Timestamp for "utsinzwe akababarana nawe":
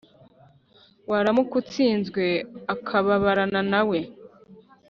1.61-3.99